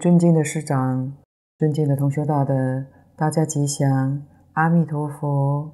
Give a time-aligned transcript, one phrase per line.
[0.00, 1.12] 尊敬的师长，
[1.58, 4.22] 尊敬的同学大德，大家吉祥，
[4.54, 5.72] 阿弥陀佛。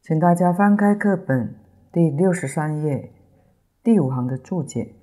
[0.00, 1.56] 请大家翻开课本
[1.92, 3.12] 第六十三页
[3.82, 4.94] 第五行的注解：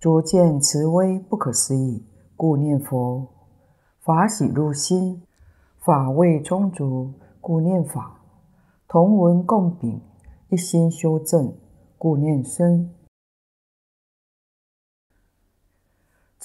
[0.00, 3.28] 拙见慈威不可思议，故念佛；
[4.00, 5.22] 法喜入心，
[5.84, 7.12] 法味充足，
[7.42, 8.22] 故念法；
[8.88, 10.00] 同文共禀，
[10.48, 11.54] 一心修正，
[11.98, 12.95] 故念僧。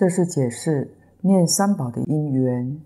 [0.01, 2.81] 这是解释念三宝的因缘。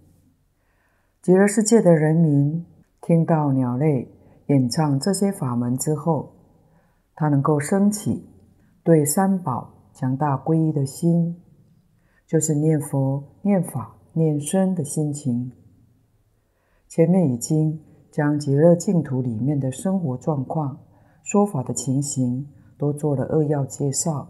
[1.21, 2.65] 极乐世界的人民
[2.99, 4.11] 听到鸟类
[4.47, 6.33] 演唱这些法门之后，
[7.15, 8.27] 他能够升起
[8.83, 11.41] 对三宝强大皈依的心，
[12.27, 15.53] 就是念佛、念法、念僧的心情。
[16.89, 17.79] 前面已经
[18.11, 20.79] 将极乐净土里面的生活状况、
[21.23, 24.27] 说法的情形都做了扼要介绍，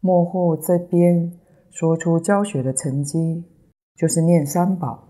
[0.00, 1.39] 末后这边。
[1.70, 3.44] 说出教学的成绩，
[3.94, 5.08] 就是念三宝。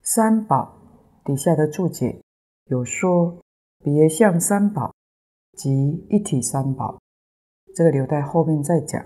[0.00, 0.74] 三宝
[1.24, 2.20] 底下的注解
[2.64, 3.38] 有说
[3.78, 4.92] 别相三宝
[5.52, 6.98] 及一体三宝，
[7.74, 9.04] 这个留待后面再讲。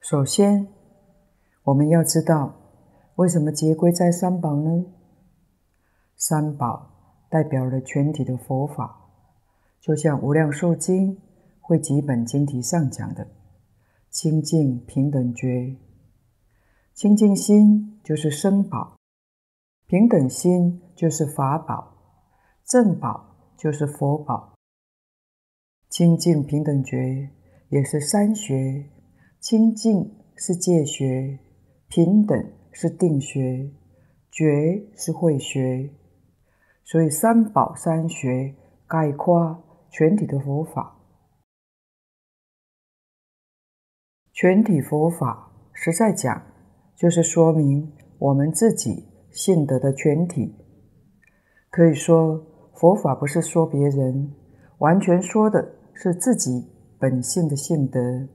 [0.00, 0.68] 首先，
[1.64, 2.54] 我们要知道
[3.16, 4.86] 为什么结归在三宝呢？
[6.16, 6.90] 三宝
[7.28, 9.10] 代表了全体的佛法，
[9.80, 11.16] 就像《无量寿经》
[11.60, 13.26] 会几本经题上讲的。
[14.20, 15.76] 清净平等觉，
[16.92, 18.96] 清净心就是生宝，
[19.86, 21.94] 平等心就是法宝，
[22.64, 24.54] 正宝就是佛宝。
[25.88, 27.30] 清净平等觉
[27.68, 28.90] 也是三学，
[29.38, 31.38] 清净是戒学，
[31.86, 33.70] 平等是定学，
[34.32, 35.90] 觉是慧学，
[36.82, 38.56] 所以三宝三学
[38.88, 39.62] 概括
[39.92, 40.97] 全体的佛法。
[44.40, 46.40] 全体佛法，实在讲，
[46.94, 50.54] 就是说明我们自己性德的全体。
[51.70, 54.32] 可以说，佛法不是说别人，
[54.78, 56.70] 完全说的是自己
[57.00, 58.28] 本性的性德。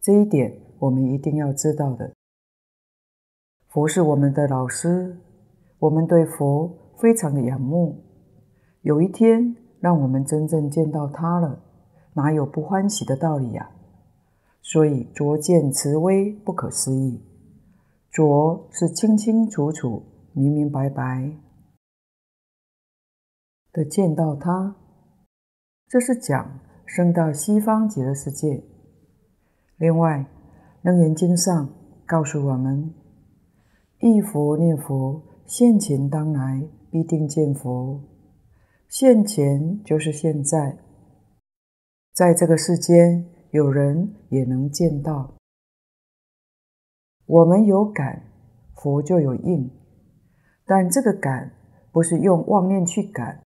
[0.00, 2.14] 这一点我们一定要知道的。
[3.68, 5.18] 佛是我们的老师，
[5.78, 8.02] 我们对佛非常的仰慕。
[8.80, 11.62] 有一天，让我们真正见到他了，
[12.14, 13.68] 哪有不欢喜的道理呀？
[14.60, 17.22] 所以，拙见慈威不可思议。
[18.10, 20.02] 拙是清清楚楚、
[20.32, 21.32] 明明白白
[23.72, 24.76] 的见到他，
[25.86, 28.62] 这是讲升到西方极乐世界。
[29.76, 30.18] 另外，
[30.82, 31.72] 《楞严经》上
[32.06, 32.92] 告诉我们：
[34.00, 38.02] 一佛念佛，现前当来必定见佛。
[38.88, 40.78] 现前就是现在，
[42.12, 43.37] 在这个世间。
[43.50, 45.34] 有人也能见到，
[47.24, 48.30] 我们有感，
[48.74, 49.70] 佛就有应，
[50.66, 51.54] 但这个感
[51.90, 53.42] 不是用妄念去感。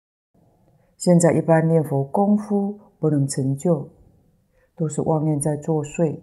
[0.96, 3.90] 现在一般念佛功夫不能成就，
[4.76, 6.20] 都是妄念在作祟，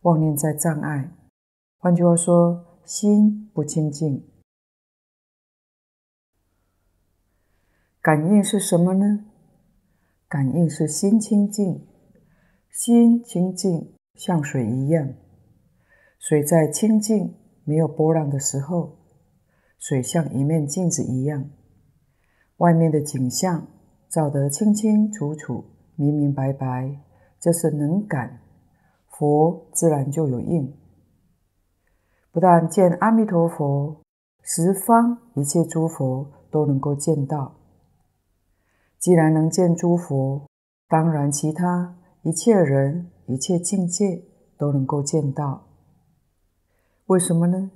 [0.00, 1.12] 妄念在障碍。
[1.78, 4.28] 换句话说，心不清净。
[8.00, 9.24] 感应是什么呢？
[10.28, 11.86] 感应是心清净。
[12.72, 15.12] 心清净，像水一样。
[16.18, 17.34] 水在清净、
[17.64, 18.96] 没有波浪的时候，
[19.78, 21.50] 水像一面镜子一样，
[22.56, 23.68] 外面的景象
[24.08, 25.66] 照得清清楚楚、
[25.96, 26.98] 明明白白，
[27.38, 28.40] 这是能感，
[29.06, 30.74] 佛自然就有应。
[32.30, 34.00] 不但见阿弥陀佛，
[34.40, 37.54] 十方一切诸佛都能够见到。
[38.98, 40.46] 既然能见诸佛，
[40.88, 41.98] 当然其他。
[42.22, 44.22] 一切人、一切境界
[44.56, 45.66] 都能够见到，
[47.06, 47.72] 为什么呢？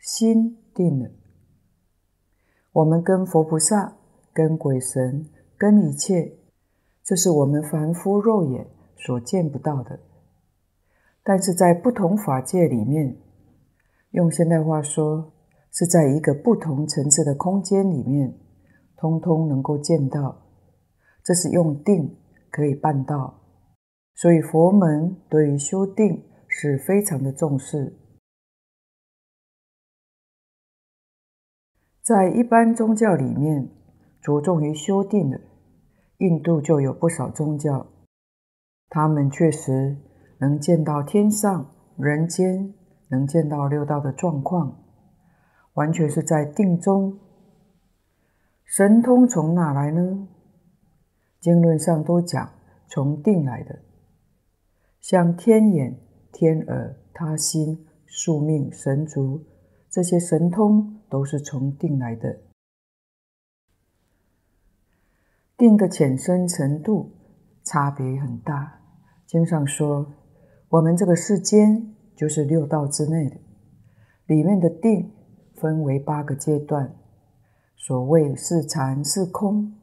[0.00, 1.08] 心定了，
[2.72, 3.96] 我们跟佛菩萨、
[4.32, 6.36] 跟鬼神、跟一切，
[7.04, 8.66] 这是我们凡夫肉眼
[8.96, 10.00] 所见不到的。
[11.22, 13.16] 但是在不同法界里面，
[14.10, 15.32] 用现代话说，
[15.70, 18.36] 是在一个不同层次的空间里面，
[18.96, 20.42] 通通能够见到。
[21.22, 22.16] 这是用定
[22.50, 23.42] 可以办到。
[24.14, 27.98] 所以佛门对于修定是非常的重视。
[32.00, 33.70] 在一般宗教里面，
[34.20, 35.40] 着重于修定的，
[36.18, 37.86] 印度就有不少宗教，
[38.88, 39.96] 他们确实
[40.38, 42.74] 能见到天上、人间，
[43.08, 44.84] 能见到六道的状况，
[45.74, 47.18] 完全是在定中。
[48.64, 50.28] 神通从哪来呢？
[51.40, 52.50] 经论上都讲
[52.86, 53.83] 从定来的。
[55.04, 56.00] 像天眼、
[56.32, 59.44] 天耳、他心、宿命、神足，
[59.90, 62.40] 这些神通都是从定来的。
[65.58, 67.12] 定的浅深程度
[67.62, 68.80] 差别很大。
[69.26, 70.10] 经上说，
[70.70, 73.36] 我们这个世间就是六道之内的，
[74.24, 75.12] 里面的定
[75.54, 76.96] 分为八个阶段。
[77.76, 79.74] 所谓是禅是空，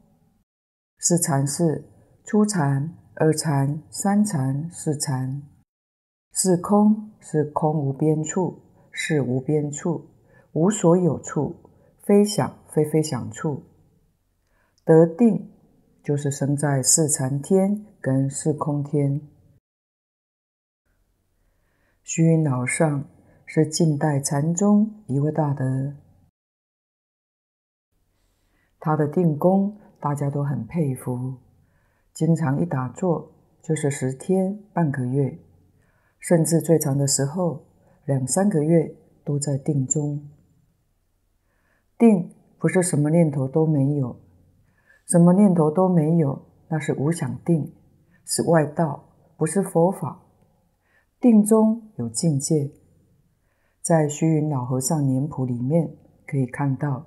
[0.98, 1.88] 是禅是
[2.24, 5.42] 初禅、二禅、三禅、四禅；
[6.32, 10.06] 四空是空无边处，是无边处，
[10.52, 11.54] 无所有处，
[12.02, 13.64] 非想非非想处。
[14.82, 15.52] 得定
[16.02, 19.20] 就是生在四禅天跟四空天。
[22.02, 23.04] 虚云老上
[23.44, 25.94] 是近代禅宗一位大德，
[28.80, 31.34] 他的定功大家都很佩服，
[32.12, 33.32] 经常一打坐
[33.62, 35.38] 就是十天半个月，
[36.18, 37.64] 甚至最长的时候
[38.04, 38.94] 两三个月
[39.24, 40.28] 都在定中。
[41.96, 44.16] 定不是什么念头都没有，
[45.06, 47.72] 什么念头都没有，那是无想定，
[48.24, 49.04] 是外道，
[49.36, 50.20] 不是佛法。
[51.20, 52.72] 定中有境界，
[53.80, 57.06] 在虚云老和尚年谱里面可以看到，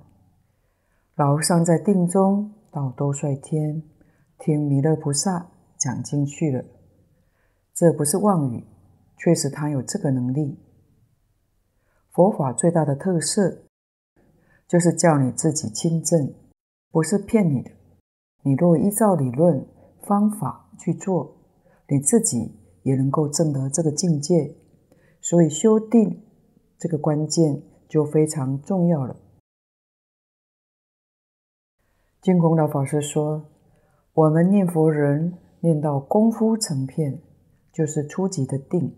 [1.14, 3.82] 老和尚在定中到兜率天
[4.38, 6.64] 听弥勒菩萨讲经去了。
[7.74, 8.64] 这不是妄语，
[9.16, 10.58] 确实他有这个能力。
[12.10, 13.64] 佛法最大的特色
[14.66, 16.34] 就是叫你自己亲证，
[16.90, 17.70] 不是骗你的。
[18.42, 19.66] 你若依照理论
[20.02, 21.36] 方法去做，
[21.88, 22.60] 你自己。
[22.86, 24.54] 也能够证得这个境界，
[25.20, 26.22] 所以修定
[26.78, 29.16] 这个关键就非常重要了。
[32.22, 33.50] 净空老法师说，
[34.16, 37.20] 我们念佛人念到功夫成片，
[37.70, 38.96] 就是初级的定。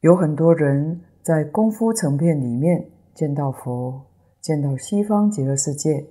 [0.00, 4.06] 有很多人在功夫成片里面见到佛，
[4.40, 6.06] 见到西方极乐世界，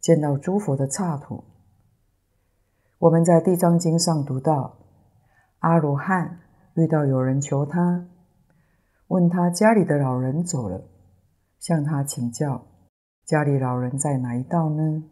[0.00, 1.44] 见到诸佛的刹土。
[3.00, 4.78] 我们在《地藏经》上读到。
[5.58, 6.40] 阿罗汉
[6.72, 8.06] 遇到有人求他，
[9.08, 10.88] 问他家里的老人走了，
[11.58, 12.64] 向他请教，
[13.26, 15.04] 家里老人在哪一道呢？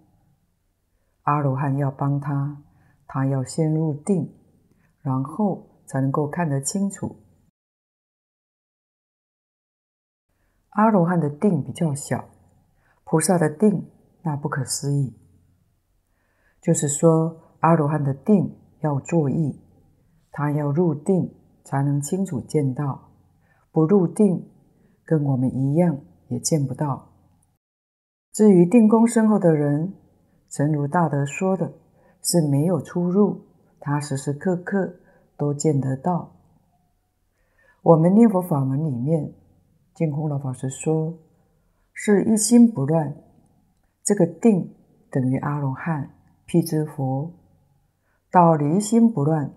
[1.27, 2.63] 阿罗汉要帮他，
[3.09, 4.33] 他要先入定，
[5.03, 7.17] 然后才能够看得清楚。
[10.71, 12.29] 阿罗汉的定比较小，
[13.03, 13.91] 菩萨的定
[14.23, 15.17] 那不可思议。
[16.63, 19.61] 就是说，阿罗汉的定要作意。
[20.31, 23.11] 他要入定才能清楚见到，
[23.73, 24.49] 不入定
[25.05, 27.09] 跟我们一样也见不到。
[28.33, 29.95] 至于定功深厚的人，
[30.57, 31.71] 诚如大德说的，
[32.23, 33.45] 是没有出入，
[33.79, 34.97] 他时时刻刻
[35.37, 36.35] 都见得到。
[37.83, 39.35] 我们念佛法门里面，
[39.95, 41.19] 净空老法师说，
[41.93, 43.15] 是一心不乱，
[44.03, 44.75] 这个定
[45.11, 46.15] 等于阿罗汉、
[46.47, 47.31] 辟支佛，
[48.31, 49.53] 到离心不乱。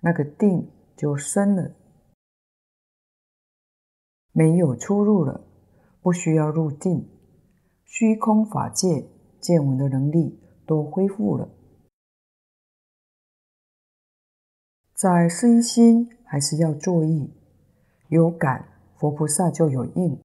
[0.00, 1.76] 那个定就深了，
[4.32, 5.44] 没有出入了，
[6.02, 7.08] 不需要入定，
[7.84, 9.06] 虚空法界
[9.40, 11.48] 见闻的能力都恢复了。
[14.94, 17.32] 在身心还是要作意，
[18.08, 18.68] 有感
[18.98, 20.20] 佛菩萨就有应。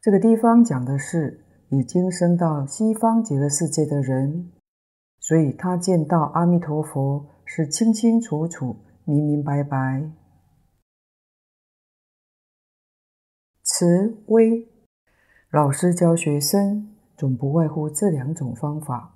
[0.00, 4.52] 这个地方讲的是已经升到西方极乐世界的人，
[5.18, 7.26] 所以他见到阿弥陀佛。
[7.44, 10.10] 是清清楚楚、明明白白。
[13.62, 14.66] 慈威，
[15.50, 16.91] 老师教学生
[17.22, 19.14] 总不外乎这两种方法。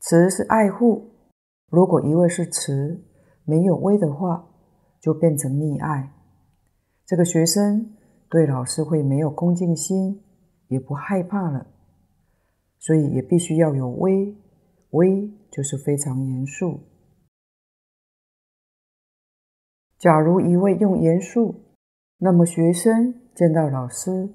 [0.00, 1.12] 慈是爱护，
[1.68, 3.04] 如果一味是慈，
[3.44, 4.48] 没有威的话，
[5.00, 6.12] 就变成溺爱。
[7.06, 7.94] 这个学生
[8.28, 10.20] 对老师会没有恭敬心，
[10.66, 11.68] 也不害怕了。
[12.80, 14.36] 所以也必须要有威，
[14.90, 16.80] 威就是非常严肃。
[19.96, 21.54] 假如一味用严肃，
[22.18, 24.34] 那么学生见到老师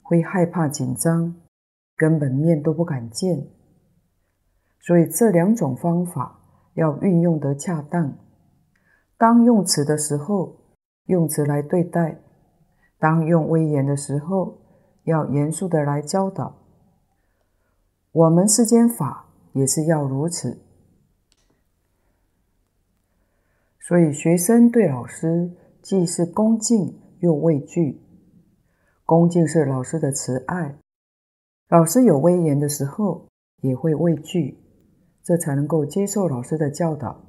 [0.00, 1.34] 会害怕紧张，
[1.98, 3.46] 根本面都不敢见。
[4.80, 6.40] 所以这两种方法
[6.72, 8.16] 要运用得恰当。
[9.18, 10.56] 当用慈的时候，
[11.06, 12.20] 用慈来对待；
[12.98, 14.60] 当用威严的时候，
[15.02, 16.54] 要严肃地来教导。
[18.12, 20.62] 我们世间法也是要如此。
[23.80, 25.50] 所以，学生对老师
[25.82, 28.00] 既是恭敬又畏惧。
[29.04, 30.76] 恭敬是老师的慈爱，
[31.68, 33.28] 老师有威严的时候
[33.60, 34.58] 也会畏惧，
[35.22, 37.20] 这才能够接受老师的教导。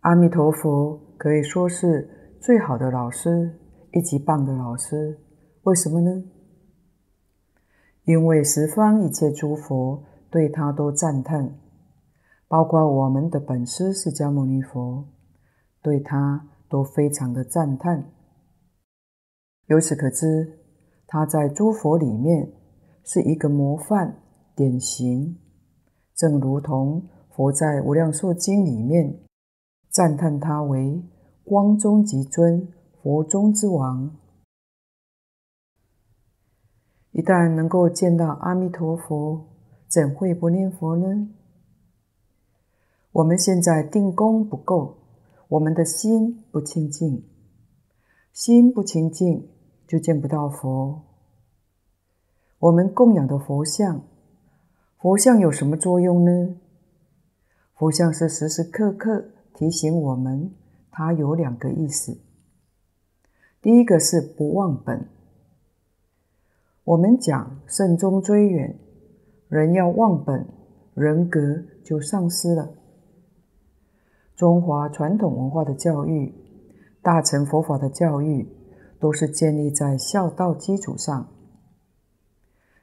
[0.00, 3.58] 阿弥陀佛可以说是最好的老师，
[3.92, 5.18] 一级棒的老师。
[5.64, 6.24] 为什么呢？
[8.04, 11.58] 因为十方一切诸佛对他都赞叹，
[12.48, 15.06] 包括我们的本师释迦牟尼佛，
[15.82, 18.10] 对他都非常的赞叹。
[19.66, 20.57] 由此可知，
[21.10, 22.52] 他在诸佛里面
[23.02, 24.20] 是一个模范
[24.54, 25.38] 典型，
[26.14, 29.18] 正如同佛在《无量寿经》里面
[29.88, 31.02] 赞叹他为
[31.44, 32.68] 光中极尊，
[33.02, 34.14] 佛中之王。
[37.12, 39.46] 一旦能够见到阿弥陀佛，
[39.88, 41.30] 怎会不念佛呢？
[43.12, 44.98] 我们现在定功不够，
[45.48, 47.24] 我们的心不清净，
[48.30, 49.48] 心不清净
[49.88, 51.02] 就见不到佛。
[52.58, 54.02] 我们供养的佛像，
[54.98, 56.56] 佛像有什么作用呢？
[57.74, 60.52] 佛像是时时刻刻提醒我们，
[60.90, 62.20] 它有两个意思。
[63.62, 65.08] 第一个是不忘本。
[66.84, 68.78] 我们讲慎终追远，
[69.48, 70.46] 人要忘本，
[70.94, 71.40] 人格
[71.82, 72.74] 就丧失了。
[74.34, 76.34] 中华传统文化的教育，
[77.00, 78.48] 大乘佛法的教育，
[78.98, 81.28] 都是建立在孝道基础上。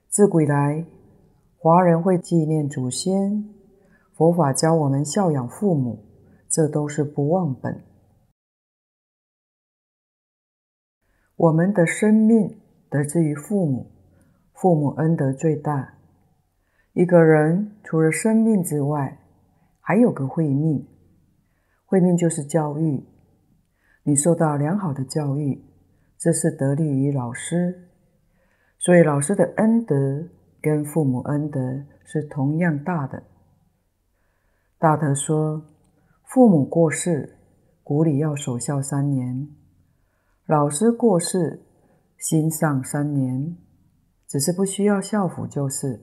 [0.07, 0.85] 自古以来，
[1.57, 3.49] 华人会纪念祖先，
[4.13, 6.05] 佛法教我们孝养父母，
[6.47, 7.83] 这都是不忘本。
[11.35, 13.91] 我们的生命得之于父母。
[14.53, 15.95] 父母恩德最大。
[16.93, 19.19] 一个人除了生命之外，
[19.81, 20.87] 还有个慧命。
[21.83, 23.03] 慧命就是教育。
[24.03, 25.64] 你受到良好的教育，
[26.17, 27.89] 这是得力于老师。
[28.77, 29.95] 所以老师的恩德
[30.61, 31.59] 跟父母恩德
[32.03, 33.23] 是同样大的。
[34.77, 35.65] 大德说，
[36.23, 37.37] 父母过世，
[37.83, 39.47] 骨里要守孝三年；
[40.45, 41.63] 老师过世，
[42.17, 43.57] 心丧三年。
[44.27, 46.01] 只是不需要孝服，就是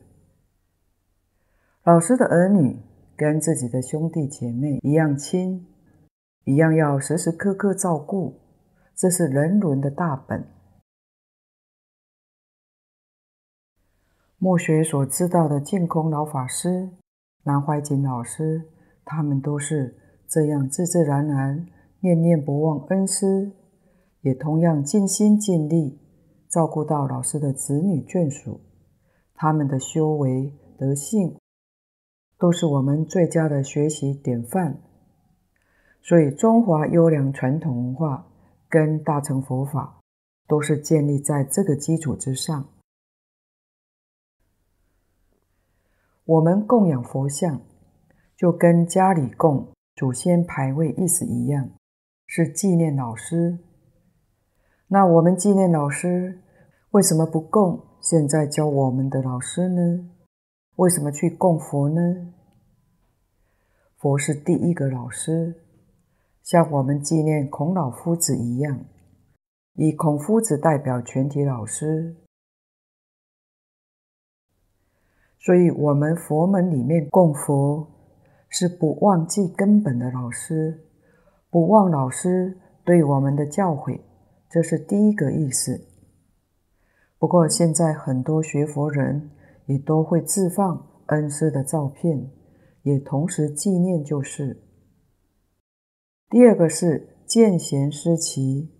[1.84, 2.80] 老师的儿女
[3.16, 5.66] 跟自己的兄弟姐妹一样亲，
[6.44, 8.40] 一样要时时刻刻照顾，
[8.94, 10.46] 这是人伦的大本。
[14.38, 16.90] 末学所知道的净空老法师、
[17.44, 18.68] 南怀瑾老师，
[19.04, 19.96] 他们都是
[20.28, 21.66] 这样自自然然、
[22.00, 23.52] 念念不忘恩师，
[24.22, 26.00] 也同样尽心尽力。
[26.48, 28.60] 照顾到老师的子女眷属，
[29.34, 31.38] 他们的修为德性，
[32.36, 34.82] 都是我们最佳的学习典范。
[36.02, 38.26] 所以，中华优良传统文化
[38.72, 40.00] 跟大乘佛法，
[40.48, 42.70] 都是建立在这个基础之上。
[46.24, 47.60] 我们供养佛像，
[48.34, 51.72] 就跟家里供祖先牌位意思一样，
[52.26, 53.58] 是纪念老师。
[54.88, 56.40] 那我们纪念老师，
[56.92, 60.08] 为什么不供现在教我们的老师呢？
[60.76, 62.32] 为什么去供佛呢？
[63.98, 65.62] 佛是第一个老师，
[66.42, 68.84] 像我们纪念孔老夫子一样，
[69.74, 72.16] 以孔夫子代表全体老师。
[75.38, 77.86] 所以，我们佛门里面供佛，
[78.48, 80.88] 是不忘记根本的老师，
[81.48, 84.00] 不忘老师对我们的教诲。
[84.50, 85.88] 这是第一个意思。
[87.18, 89.30] 不过现在很多学佛人
[89.66, 92.30] 也都会自放恩师的照片，
[92.82, 94.71] 也同时纪念，就是。
[96.32, 98.70] 第二个是见贤思齐，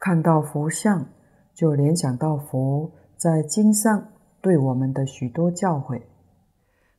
[0.00, 1.12] 看到佛像
[1.54, 6.02] 就联想到佛在经上对我们的许多教诲，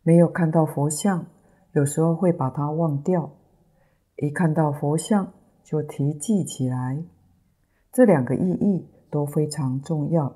[0.03, 1.27] 没有看到佛像，
[1.73, 3.35] 有时候会把它忘掉，
[4.15, 7.03] 一看到佛像，就提记起来，
[7.91, 10.33] 这两个意义都非常重要。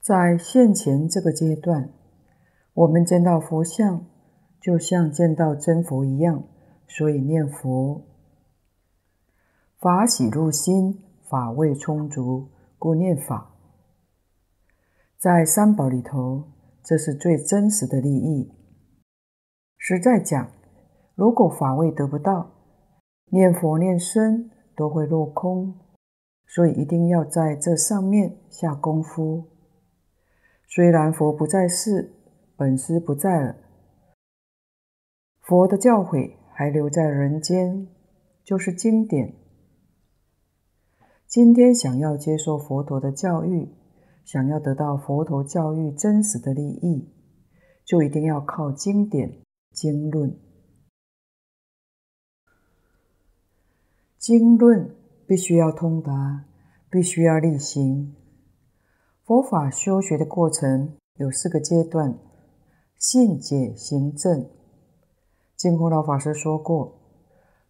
[0.00, 1.92] 在现前这个阶段，
[2.74, 4.04] 我们见到佛像，
[4.62, 6.44] 就像见到真佛一样，
[6.86, 8.06] 所以念佛。
[9.80, 13.56] 法喜入心，法味充足，故念法。
[15.18, 16.44] 在三宝里头，
[16.84, 18.52] 这是最真实的利益。
[19.76, 20.48] 实在讲。
[21.14, 22.52] 如果法味得不到，
[23.26, 25.74] 念佛念身都会落空，
[26.46, 29.44] 所以一定要在这上面下功夫。
[30.66, 32.14] 虽然佛不在世，
[32.56, 33.56] 本师不在了，
[35.42, 37.88] 佛的教诲还留在人间，
[38.44, 39.34] 就是经典。
[41.26, 43.68] 今天想要接受佛陀的教育，
[44.24, 47.08] 想要得到佛陀教育真实的利益，
[47.84, 50.38] 就一定要靠经典经论。
[54.16, 54.94] 经论
[55.26, 56.44] 必须要通达，
[56.88, 58.14] 必须要力行。
[59.24, 62.16] 佛法修学的过程有四个阶段：
[62.96, 64.48] 信解行证。
[65.62, 66.98] 净空老法师说过，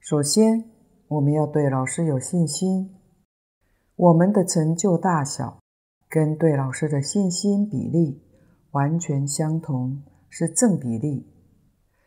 [0.01, 0.65] 首先
[1.09, 2.97] 我们要对老师有信心，
[3.97, 5.59] 我们的成就大小
[6.09, 8.23] 跟对老师的信心比例
[8.71, 11.31] 完全相同，是正比例。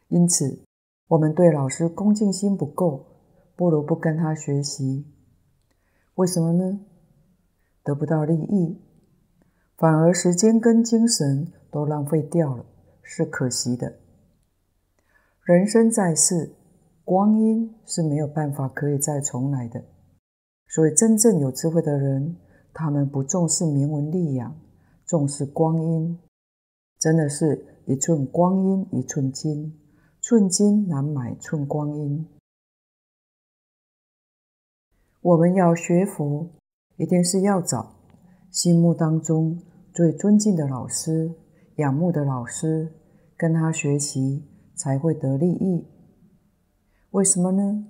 [0.08, 0.64] 因此，
[1.10, 3.06] 我们对老师恭敬心不够。
[3.56, 5.06] 不如不跟他学习，
[6.16, 6.80] 为什么呢？
[7.84, 8.82] 得不到利益，
[9.78, 12.66] 反而时间跟精神都浪费掉了，
[13.04, 14.00] 是可惜的。
[15.46, 16.56] 人生在世，
[17.04, 19.86] 光阴是没有办法可以再重来的，
[20.68, 22.36] 所以真正有智慧的人，
[22.74, 24.60] 他们不重视名闻利养，
[25.06, 26.20] 重视光阴，
[26.98, 29.80] 真的是一寸光阴一寸金，
[30.20, 32.28] 寸金难买寸光阴。
[35.22, 36.50] 我们要学佛，
[36.98, 37.98] 一定是要找
[38.50, 39.62] 心目当中
[39.94, 41.32] 最尊敬的老师、
[41.76, 42.92] 仰慕的老师，
[43.38, 44.44] 跟他学习
[44.76, 45.88] 才会得利益。
[47.12, 47.88] 为什么呢？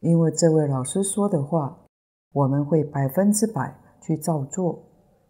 [0.00, 1.86] 因为这位老师说的话，
[2.32, 4.86] 我们会百分之百去照做。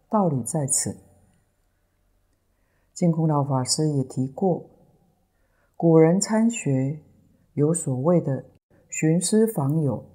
[0.09, 0.97] 道理在此。
[2.93, 4.69] 净空老法师也提过，
[5.77, 6.99] 古人参学
[7.53, 8.43] 有所谓的
[8.89, 10.05] 寻师访友。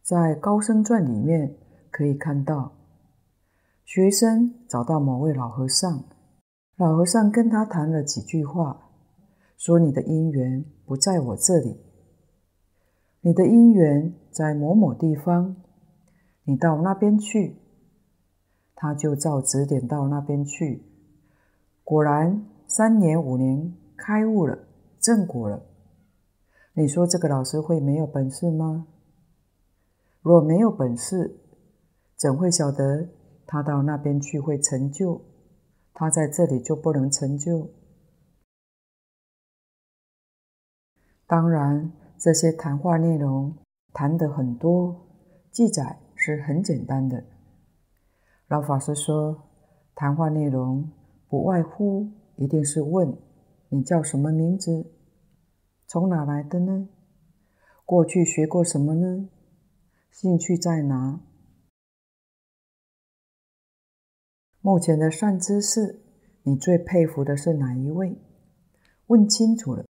[0.00, 1.56] 在《高僧传》里面
[1.90, 2.76] 可以看到，
[3.84, 6.04] 学生找到某位老和尚，
[6.76, 8.90] 老和尚跟他谈了几句话，
[9.56, 11.78] 说：“你的因缘不在我这里，
[13.20, 15.54] 你的因缘在某某地方，
[16.42, 17.56] 你到那边去。”
[18.74, 20.82] 他就照指点到那边去，
[21.84, 24.58] 果然三年五年开悟了，
[24.98, 25.62] 正果了。
[26.72, 28.88] 你说这个老师会没有本事吗？
[30.20, 31.38] 若没有本事，
[32.16, 33.08] 怎会晓得
[33.46, 35.20] 他到那边去会成就？
[35.94, 37.70] 他在这里就不能成就？
[41.26, 43.56] 当然，这些谈话内容
[43.92, 45.06] 谈得很多，
[45.52, 47.24] 记载是很简单的。
[48.48, 49.44] 老法师说，
[49.94, 50.90] 谈话内容
[51.28, 53.16] 不外乎一定是问
[53.68, 54.92] 你叫什么名字，
[55.86, 56.88] 从哪来的呢？
[57.86, 59.28] 过去学过什么呢？
[60.10, 61.20] 兴趣在哪？
[64.64, 66.00] 目前的善知识，
[66.42, 68.16] 你最佩服的是哪一位？
[69.08, 69.84] 问清楚了，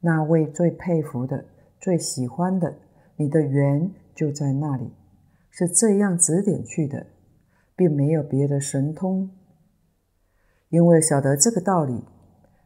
[0.00, 1.46] 那位最佩服的、
[1.80, 2.76] 最喜欢的，
[3.16, 4.92] 你的缘就在那里，
[5.48, 7.06] 是这样指点去的，
[7.74, 9.30] 并没有别的神通。
[10.68, 12.04] 因为晓得这个道理，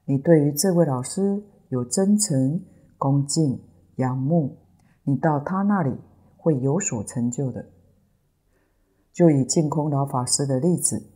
[0.06, 2.60] 你对于这位老师有真诚、
[2.98, 3.62] 恭敬、
[3.98, 4.56] 仰慕，
[5.04, 5.96] 你到他那里。
[6.42, 7.66] 会有所成就的。
[9.12, 11.10] 就以净空老法师的例子，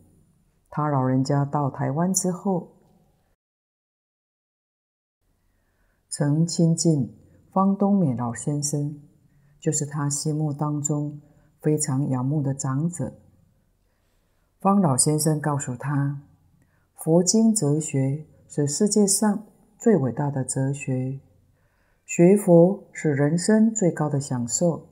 [0.77, 2.67] 他老人家到台湾之后，
[6.09, 7.17] 曾亲近
[7.53, 9.01] 方东美老先生，
[9.57, 11.21] 就是他心目当中
[11.61, 13.13] 非常仰慕的长者。
[14.59, 16.21] 方老先生告诉他，
[16.95, 19.45] 佛经哲学是世界上
[19.77, 21.21] 最伟大的哲学，
[22.03, 24.89] 学佛是人生最高的享受。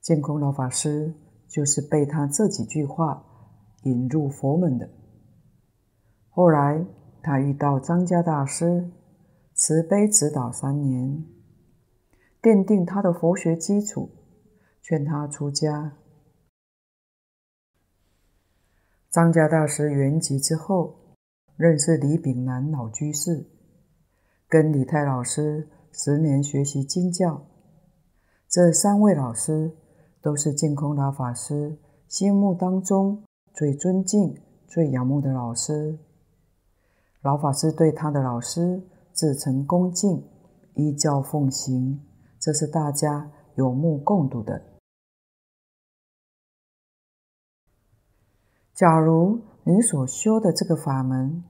[0.00, 1.14] 净空老法师
[1.46, 3.24] 就是被他这几句话
[3.82, 4.88] 引入佛门的。
[6.28, 6.84] 后来
[7.22, 8.90] 他遇到张家大师，
[9.54, 11.24] 慈悲指导三年，
[12.40, 14.10] 奠定他的佛学基础，
[14.82, 15.96] 劝他出家。
[19.10, 21.16] 张家大师圆寂之后，
[21.56, 23.46] 认识李炳南老居士，
[24.48, 27.46] 跟李泰老师十年学习经教。
[28.48, 29.76] 这三位老师。
[30.20, 33.22] 都是净空老法师心目当中
[33.58, 35.98] 最尊敬、最仰慕的老师。
[37.22, 38.80] 老法师对他的老师
[39.12, 40.22] 至诚恭敬，
[40.76, 41.98] 依教奉行，
[42.38, 44.62] 这是大家有目共睹的。
[48.72, 51.42] 假如你所修的这个法门，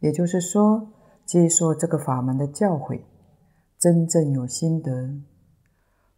[0.00, 0.88] 也就是说，
[1.24, 3.00] 接受这个法门的教诲，
[3.78, 5.22] 真正有心得，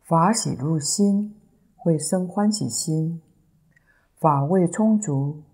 [0.09, 1.37] 法喜入心。
[1.83, 3.23] 会生欢喜心，
[4.21, 5.45] 法味充足，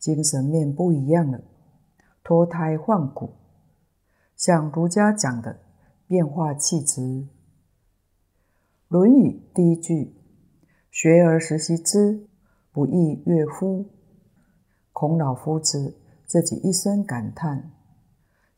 [0.00, 1.44] 精神面不一样了，
[2.24, 3.30] 脱胎换骨，
[4.34, 5.60] 像儒家讲的
[6.08, 7.00] 变化气质。
[8.88, 10.16] 《论语》第一句
[10.90, 12.26] ：“学而时习之，
[12.72, 13.86] 不亦说乎？”
[14.92, 15.94] 孔老夫子
[16.26, 17.70] 自己一声感叹：“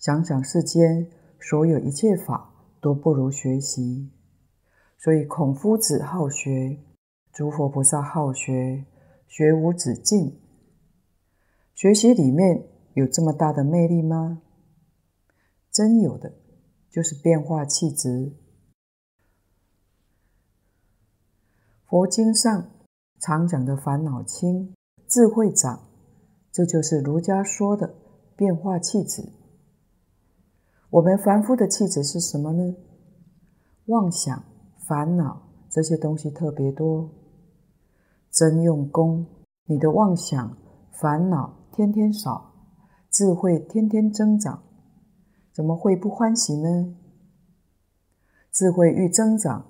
[0.01, 4.11] 想想世间所有一切法都不如学习。”
[4.97, 6.79] 所以孔夫子好学，
[7.35, 8.87] 诸佛菩萨好学，
[9.29, 10.41] 学无止境。
[11.75, 14.43] 学习里面有这么大的魅力吗？
[15.71, 16.35] 真有的，
[16.91, 18.33] 就是变化气质。
[21.87, 22.71] 佛经上
[23.21, 24.75] 常讲的烦恼轻，
[25.07, 25.85] 智慧长。
[26.51, 27.95] 这就是儒家说的
[28.35, 29.23] 变化气质。
[30.91, 32.77] 我们凡夫的气质是什么呢？
[33.87, 34.45] 妄想、
[34.89, 37.09] 烦恼这些东西特别多。
[38.39, 39.27] 真用功，
[39.65, 40.57] 你的妄想、
[40.93, 42.53] 烦恼天天少，
[43.11, 44.63] 智慧天天增长，
[45.53, 46.95] 怎么会不欢喜呢？
[48.53, 49.67] 智慧愈增长，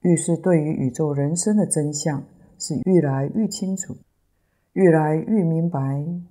[0.00, 2.24] 愈是对于宇宙人生的真相
[2.58, 3.94] 是愈来愈清楚。
[4.72, 5.78] 愈来愈明白，《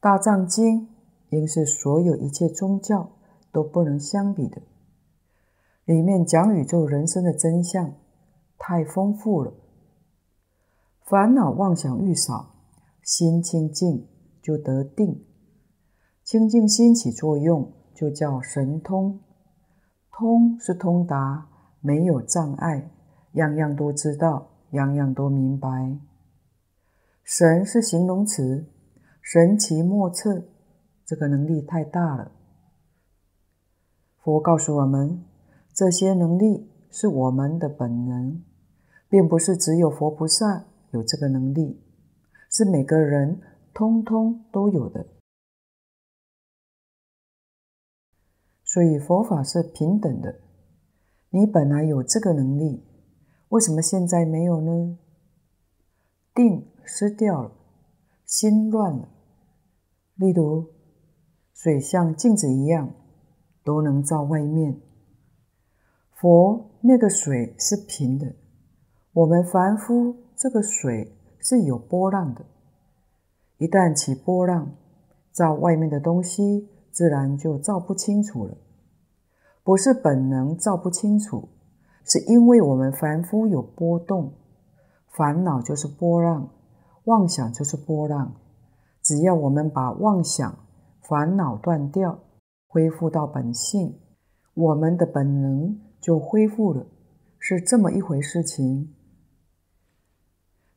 [0.00, 0.80] 大藏经》
[1.28, 3.10] 应是所有一切宗教
[3.52, 4.62] 都不能相比的。
[5.84, 7.92] 里面讲宇宙人生的真相
[8.56, 9.52] 太丰富了。
[11.12, 12.54] 烦恼妄想愈少，
[13.02, 14.08] 心清净
[14.40, 15.22] 就得定。
[16.24, 19.20] 清净心起作用，就叫神通。
[20.10, 21.48] 通是通达，
[21.82, 22.90] 没有障碍，
[23.32, 25.98] 样样都知道，样样都明白。
[27.22, 28.64] 神是形容词，
[29.20, 30.44] 神奇莫测，
[31.04, 32.32] 这个能力太大了。
[34.16, 35.22] 佛告诉我们，
[35.74, 38.42] 这些能力是我们的本能，
[39.10, 41.78] 并不是只有佛菩萨有这个能力，
[42.48, 43.40] 是每个人
[43.74, 45.06] 通通都有的。
[48.64, 50.40] 所以佛法是平等的，
[51.28, 52.82] 你本来有这个能力，
[53.50, 54.98] 为什么现在没有呢？
[56.34, 56.72] 定。
[56.84, 57.52] 失掉了，
[58.26, 59.08] 心乱了。
[60.16, 60.66] 例如，
[61.54, 62.92] 水像镜子一样，
[63.62, 64.80] 都能照外面。
[66.10, 68.34] 佛那个水是平的，
[69.12, 72.44] 我们凡夫这个水是有波浪的。
[73.58, 74.72] 一旦起波浪，
[75.32, 78.56] 照外面的东西，自然就照不清楚了。
[79.62, 81.48] 不是本能照不清楚，
[82.04, 84.32] 是因为我们凡夫有波动，
[85.06, 86.48] 烦恼就是波浪。
[87.04, 88.34] 妄想就是波浪，
[89.00, 90.58] 只要我们把妄想、
[91.02, 92.18] 烦恼断掉，
[92.66, 93.96] 恢复到本性，
[94.54, 96.84] 我们的本能就恢复了，
[97.38, 98.92] 是这么一回事情。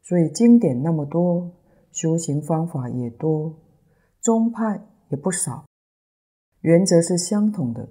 [0.07, 1.51] 所以经典那么多，
[1.91, 3.55] 修行方法也多，
[4.21, 5.65] 宗派也不少，
[6.61, 7.89] 原则是相同的，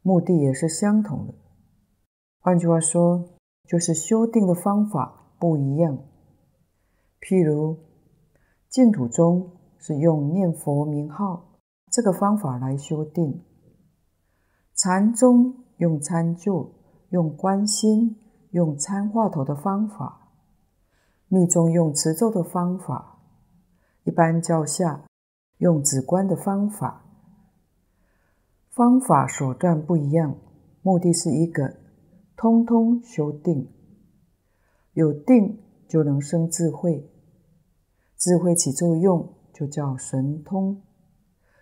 [0.00, 1.34] 目的也是相同的。
[2.40, 3.28] 换句话说，
[3.68, 5.98] 就是修定的方法不一样。
[7.20, 7.76] 譬如
[8.70, 11.58] 净土宗是用念佛名号
[11.90, 13.42] 这个方法来修定，
[14.74, 16.72] 禅宗用参究、
[17.10, 18.16] 用观心、
[18.52, 20.23] 用参话头的方法，
[21.28, 23.18] 密宗用持咒的方法，
[24.04, 25.04] 一般教下
[25.58, 27.04] 用止观的方法。
[28.70, 30.36] 方法手段不一样，
[30.82, 31.76] 目的是一个，
[32.36, 33.70] 通通修定。
[34.92, 37.10] 有定就能生智慧。
[38.16, 40.82] 智慧起作用，就叫神通，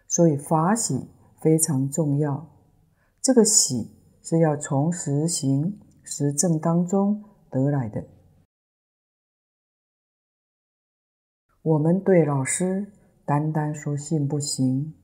[0.07, 1.09] 所以法喜
[1.40, 2.46] 非常重要。
[3.20, 3.90] 这个喜
[4.22, 8.05] 是要从实行实证当中得来的。
[11.62, 12.92] 我们对老师
[13.25, 14.94] 单单说信不行，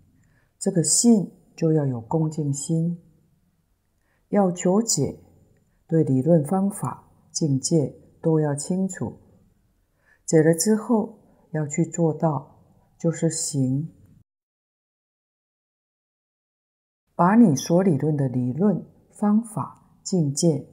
[0.59, 3.03] 这个信就要有恭敬心，
[4.29, 5.19] 要求解，
[5.87, 9.19] 对理论方法、境界都要清楚，
[10.27, 11.17] 解了之后。
[11.53, 12.61] 要去做到，
[12.99, 13.91] 就是行。
[17.15, 20.69] 把你所理论的理论、方法、境界，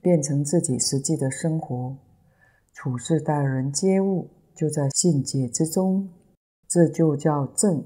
[0.00, 1.96] 变成自己实际的生活，
[2.72, 6.08] 处事待人接物，就在信解之中，
[6.66, 7.84] 这就叫证，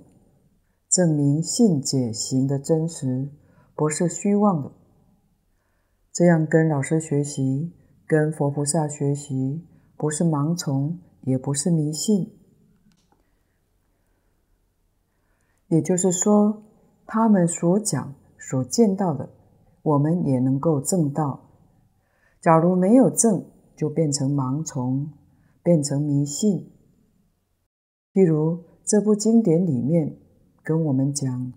[0.89, 3.29] 证明信解行的真实，
[3.75, 4.73] 不是虚妄的。
[6.13, 7.73] 这样跟老师学习，
[8.07, 10.99] 跟佛菩萨学习，不是盲从。
[11.25, 12.33] 也不是迷信，
[15.69, 16.63] 也就是说，
[17.05, 19.29] 他们所讲、所见到的，
[19.83, 21.51] 我们也能够证到。
[22.41, 23.45] 假如没有证，
[23.77, 25.13] 就变成盲从，
[25.71, 26.69] 变成迷信。
[28.13, 30.19] 譬如这部经典里面
[30.65, 31.53] 跟我们讲，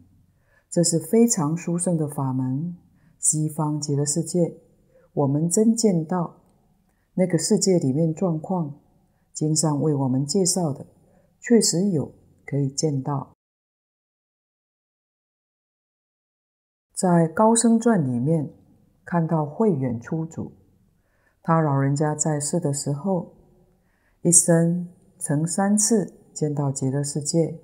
[0.70, 2.78] 这是非常殊胜的法门，
[3.18, 4.62] 西方极乐世界，
[5.14, 6.44] 我们真见到
[7.16, 8.80] 那个世界里面状况。
[9.34, 10.86] 经上为我们介绍的，
[11.40, 12.14] 确实有
[12.46, 13.34] 可以见到。
[16.94, 18.54] 在《高僧传》里面
[19.04, 20.52] 看到慧远出祖，
[21.42, 23.34] 他老人家在世的时候，
[24.24, 24.88] 一生
[25.20, 27.60] 曾三次见到极乐世界。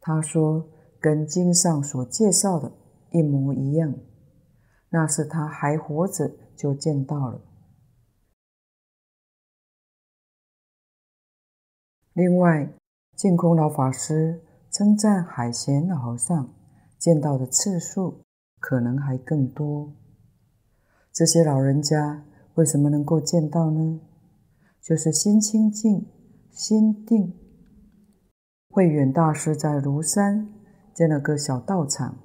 [0.00, 2.72] 他说，跟经上所介绍的
[3.12, 3.94] 一模一样，
[4.88, 7.40] 那是他还活着就见到了。
[12.14, 12.72] 另外，
[13.14, 16.52] 净空老法师称赞海贤老和尚
[16.98, 18.24] 见到的次数
[18.58, 19.92] 可能还更多。
[21.12, 24.00] 这些老人家为什么能够见到呢？
[24.82, 26.06] 就是心清净，
[26.50, 27.34] 心定。
[28.70, 30.48] 慧远大师在庐山
[30.94, 32.18] 建了个小道场，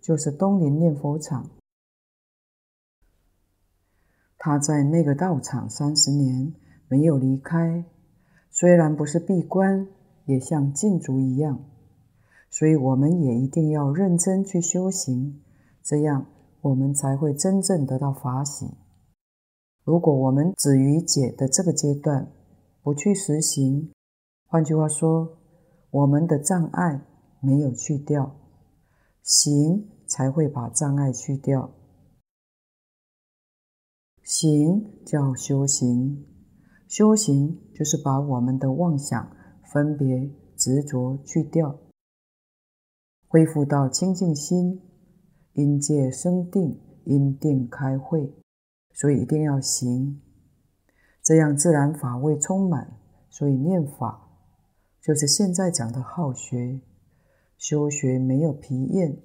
[0.00, 1.50] 就是东林念佛场。
[4.38, 6.54] 他在那个道场三十年
[6.88, 7.84] 没有离开，
[8.50, 9.86] 虽然不是闭关，
[10.24, 11.64] 也像禁足一样。
[12.48, 15.42] 所以我们也一定要认真去修行，
[15.82, 16.26] 这样
[16.62, 18.66] 我们才会真正得到法喜。
[19.90, 22.30] 如果我们止于解的这个阶段
[22.80, 23.90] 不去实行，
[24.46, 25.36] 换句话说，
[25.90, 27.04] 我们的障碍
[27.40, 28.36] 没有去掉，
[29.24, 31.72] 行才会把障碍去掉。
[34.22, 36.24] 行叫修行，
[36.86, 39.36] 修行就是把我们的妄想、
[39.72, 41.80] 分别、执着去掉，
[43.26, 44.80] 恢复到清净心，
[45.54, 48.32] 因戒生定，因定开慧。
[48.92, 50.20] 所以一定要行，
[51.22, 52.96] 这样自然法味充满。
[53.28, 54.28] 所以念法。
[55.00, 56.82] 就是现在讲的好学，
[57.56, 59.22] 修学没有疲厌，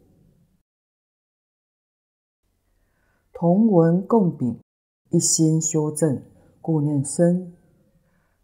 [3.33, 4.61] 同文共秉，
[5.09, 6.23] 一心修正，
[6.61, 7.53] 故念僧。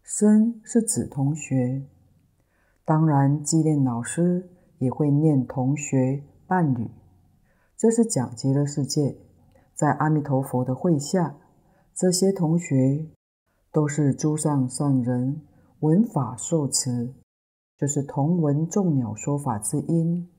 [0.02, 1.86] 僧是指同学，
[2.84, 6.90] 当然纪念老师也会念同学伴侣。
[7.78, 9.16] 这是讲极乐世界，
[9.82, 11.34] 在阿弥陀佛的会下，
[11.92, 13.04] 这些同学
[13.72, 15.42] 都是诸上善人，
[15.80, 17.12] 闻法受持。
[17.76, 20.30] 就是同闻众鸟说法之音，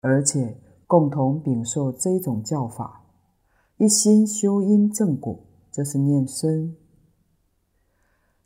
[0.00, 3.04] 而且共同禀受这种教法，
[3.78, 5.40] 一心修因正果，
[5.72, 6.76] 这是念身。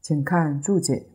[0.00, 1.10] 请看注解：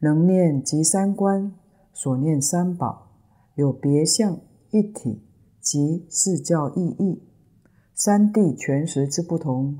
[0.00, 1.54] 能念即三观，
[1.92, 3.12] 所念三宝，
[3.54, 4.40] 有别相
[4.72, 5.22] 一体
[5.60, 7.22] 及四教意义，
[8.02, 9.78] 三地全实之不同，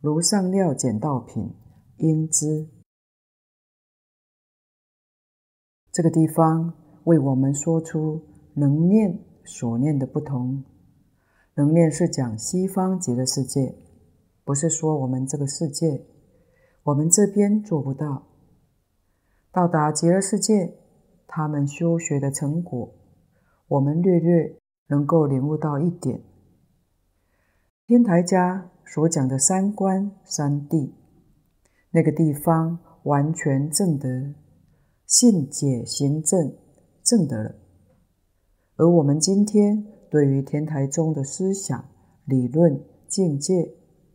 [0.00, 1.54] 如上料简道品
[1.98, 2.66] 应知。
[5.92, 8.22] 这个地方为我们说出
[8.54, 10.64] 能念所念的不同。
[11.54, 13.76] 能念是讲西方极乐世界，
[14.44, 16.04] 不是说我们这个世界，
[16.82, 18.26] 我们这边做不到。
[19.52, 20.74] 到达极乐世界，
[21.28, 22.92] 他们修学的成果，
[23.68, 26.20] 我们略略能够领悟到一点。
[27.90, 30.92] 天台家所讲的三观三谛，
[31.90, 34.32] 那个地方完全正得。
[35.06, 36.54] 信解行正
[37.02, 37.52] 正得了。
[38.76, 41.84] 而我们今天对于天台宗的思想、
[42.26, 43.74] 理论、境界，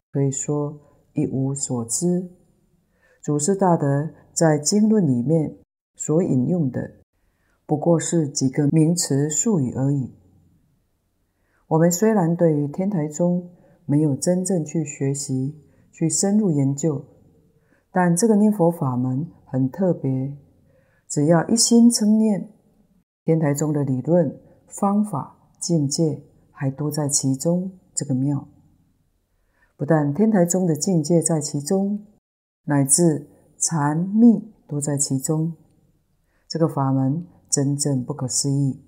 [0.10, 0.80] 可以说
[1.12, 2.32] 一无所知。
[3.22, 5.58] 祖师大德在经论里面
[5.96, 6.92] 所引用的，
[7.66, 10.14] 不过是几个名词术语而已。
[11.68, 13.50] 我们虽然对于天台宗
[13.86, 17.06] 没有真正去学习、去深入研究，
[17.92, 20.38] 但这个念佛法门很特别。
[21.08, 22.50] 只要一心称念，
[23.24, 28.48] 天台宗的理论、方法、境界还都在其中，这个妙。
[29.78, 32.06] 不但天台宗的境界在其中，
[32.64, 33.28] 乃至
[33.60, 35.54] 禅密都在其中。
[36.48, 38.82] 这个法门真正不可思议。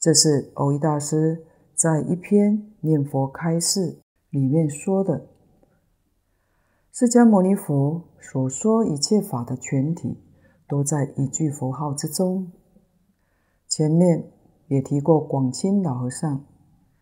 [0.00, 3.98] 这是蕅益大师在一篇念佛开示
[4.30, 5.26] 里面说的：
[6.92, 10.24] 释迦牟尼佛所说一切法的全体。
[10.66, 12.50] 都在一句佛号之中。
[13.68, 14.30] 前面
[14.68, 16.44] 也提过广钦老和尚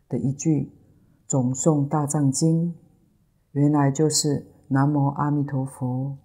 [0.09, 0.51] 的一句
[1.27, 2.73] 《总诵大藏经》，
[3.53, 6.19] 原来就是南无阿弥陀佛。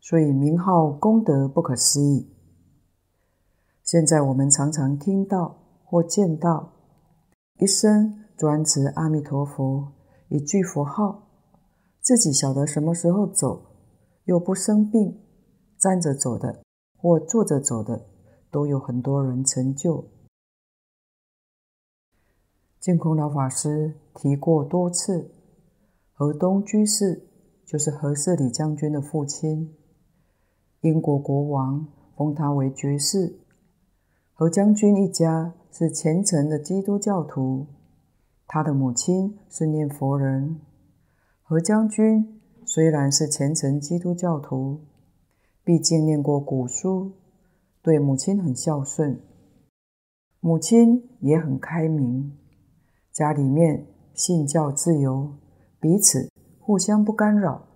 [0.00, 2.28] 所以名号功德不可思议。
[3.82, 6.72] 现在我们常常听到或见到，
[7.58, 9.92] 一生专持阿弥陀佛
[10.28, 11.28] 一句佛号，
[12.02, 13.62] 自己晓得什么时候走。
[14.24, 15.20] 又不生病，
[15.78, 16.64] 站着走的
[16.96, 18.08] 或坐着走的，
[18.50, 20.04] 都有很多人成就。
[22.80, 25.30] 净空老法师提过多次，
[26.12, 27.28] 河东居士
[27.64, 29.76] 就是何世礼将军的父亲，
[30.80, 33.38] 英国国王封他为爵士。
[34.32, 37.66] 何将军一家是虔诚的基督教徒，
[38.46, 40.58] 他的母亲是念佛人。
[41.42, 44.80] 何将军虽然是虔诚基督教徒，
[45.62, 47.12] 毕竟念过古书，
[47.82, 49.20] 对母亲很孝顺，
[50.40, 52.34] 母亲也很开明，
[53.12, 55.34] 家里面信教自由，
[55.78, 57.66] 彼此互相不干扰，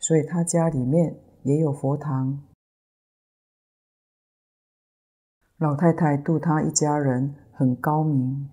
[0.00, 2.42] 所以他家里面也有佛堂。
[5.56, 8.50] 老太太度他一家人很高明，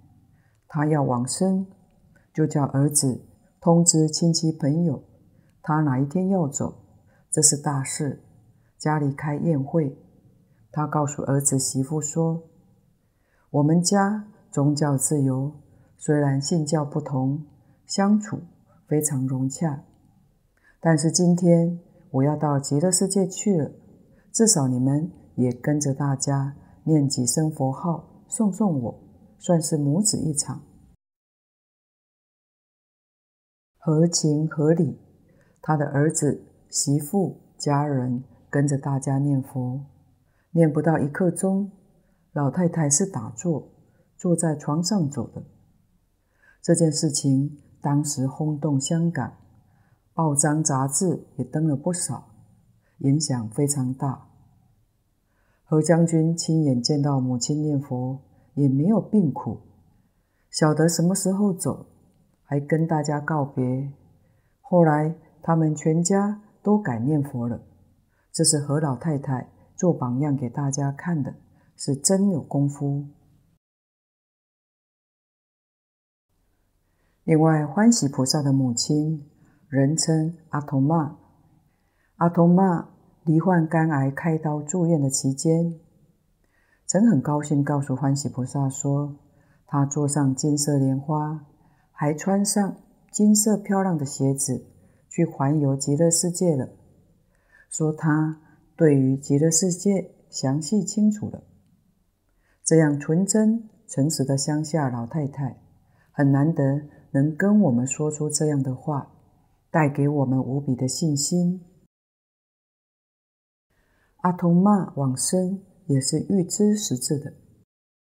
[0.67, 1.65] 他要往生，
[2.33, 3.25] 就叫儿子
[3.59, 5.03] 通知亲戚朋友，
[5.61, 6.75] 他哪一天要走，
[7.31, 8.21] 这是大事，
[8.77, 9.97] 家里开宴会。
[10.71, 12.43] 他告诉儿子媳妇说
[13.51, 15.51] ：“我们家宗教自由，
[15.97, 17.43] 虽然信教不同，
[17.85, 18.39] 相处
[18.87, 19.83] 非常融洽，
[20.79, 21.79] 但是今天
[22.11, 23.71] 我要到极乐世界去了，
[24.31, 29.03] 至少你们也跟着大家。”念几声佛号，送送我，
[29.37, 30.63] 算是母子一场，
[33.77, 34.97] 合情合理。
[35.61, 39.85] 他的儿子、媳妇、家人跟着大家念佛，
[40.51, 41.73] 念不到一刻钟，
[42.31, 43.69] 老太太是打坐，
[44.15, 45.43] 坐在床上走的。
[46.63, 49.33] 这件事情当时轰动香港，
[50.13, 52.29] 报章杂志也登了不少，
[52.99, 54.30] 影响非常大。
[55.71, 58.19] 何将军亲眼见到母亲念佛，
[58.55, 59.57] 也没有病苦，
[60.49, 61.85] 晓得什么时候走，
[62.43, 63.89] 还跟大家告别。
[64.59, 67.61] 后来他们全家都改念佛了，
[68.33, 71.35] 这是何老太太做榜样给大家看的，
[71.77, 73.05] 是真有功夫。
[77.23, 79.25] 另外，欢喜菩萨的母亲，
[79.69, 81.17] 人称阿童妈，
[82.17, 82.89] 阿童妈。
[83.23, 85.75] 罹患肝癌开刀住院的期间，
[86.87, 89.15] 曾很高兴告诉欢喜菩萨说，
[89.67, 91.45] 他坐上金色莲花，
[91.91, 92.77] 还穿上
[93.11, 94.65] 金色漂亮的鞋子，
[95.07, 96.69] 去环游极乐世界了。
[97.69, 98.41] 说他
[98.75, 101.43] 对于极乐世界详细清楚了。
[102.63, 105.61] 这样纯真诚实的乡下老太太，
[106.11, 109.11] 很难得能跟我们说出这样的话，
[109.69, 111.61] 带给我们无比的信心。
[114.21, 117.33] 阿童妈往生也是预知时至的，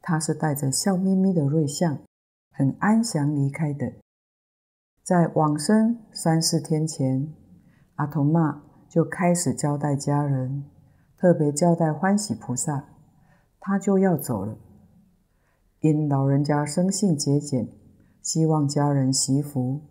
[0.00, 1.96] 她是带着笑眯眯的瑞相，
[2.50, 3.92] 很安详离开的。
[5.04, 7.32] 在往生三四天前，
[7.94, 10.64] 阿童妈就开始交代家人，
[11.16, 12.88] 特别交代欢喜菩萨，
[13.60, 14.58] 他就要走了。
[15.80, 17.68] 因老人家生性节俭，
[18.20, 19.82] 希望家人惜福，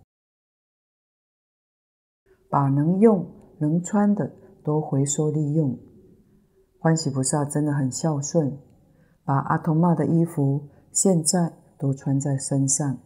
[2.49, 3.25] 把能用
[3.59, 4.30] 能穿的
[4.61, 5.80] 都回收利用。
[6.88, 8.57] 欢喜菩萨真的很孝顺，
[9.25, 12.97] 把阿童妈的衣服现在都穿在身上。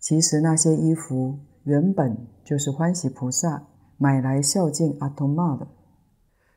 [0.00, 3.66] 其实那些衣服原本就是欢喜菩萨
[3.98, 5.68] 买来孝敬阿童妈的。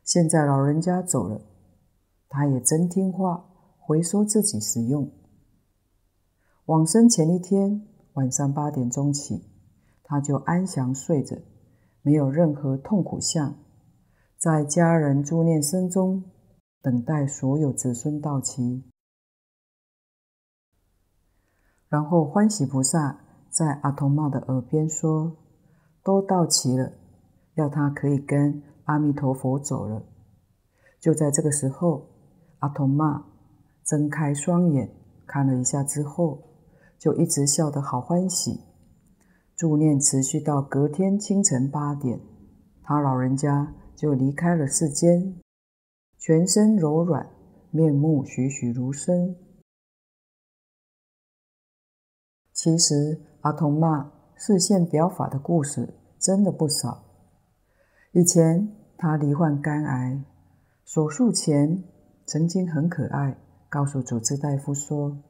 [0.05, 1.41] 现在老人家走了，
[2.29, 3.45] 他也真听话，
[3.77, 5.11] 回收自己使用。
[6.67, 9.43] 往生前一天晚上八点钟起，
[10.03, 11.35] 他就安详睡着，
[12.01, 13.53] 没有任何痛苦相。
[14.39, 16.23] 在家人助念声中，
[16.81, 18.85] 等待所有子孙到齐，
[21.89, 23.19] 然后欢喜菩萨
[23.49, 25.35] 在阿童妈的耳边说
[26.05, 26.93] ：“都到齐了，
[27.55, 30.03] 要他可以跟阿弥陀佛走了。”
[31.01, 32.07] 就在这个时候，
[32.59, 33.25] 阿童妈
[33.83, 34.89] 睁开双眼
[35.27, 36.41] 看了一下之后，
[36.97, 38.61] 就一直笑得好欢喜。
[39.57, 42.21] 助念持续到隔天清晨八点，
[42.81, 43.75] 他老人家。
[43.99, 45.41] 就离开了世间，
[46.17, 47.29] 全身柔软，
[47.69, 49.35] 面目栩栩如生。
[52.53, 57.03] 其实阿童妈示现表法的故事真的不少。
[58.13, 60.23] 以前她罹患肝癌，
[60.85, 61.83] 手术前
[62.25, 63.37] 曾经很可爱，
[63.67, 65.21] 告诉主治大夫说：“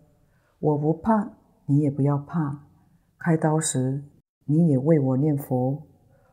[0.62, 1.32] 我不怕，
[1.66, 2.68] 你也不要怕。
[3.18, 4.04] 开刀时
[4.46, 5.88] 你也为我念佛，